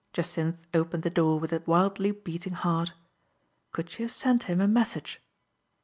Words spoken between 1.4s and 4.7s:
a wildly beating •heart. Could she have sent him a